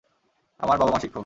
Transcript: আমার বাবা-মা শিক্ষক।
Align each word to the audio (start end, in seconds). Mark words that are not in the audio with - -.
আমার 0.59 0.77
বাবা-মা 0.77 0.99
শিক্ষক। 0.99 1.19